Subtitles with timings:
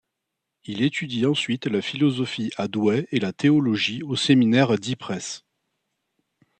[0.63, 5.43] Il étudie ensuite la philosophie à Douai et la théologie au seminaire d' Ypres.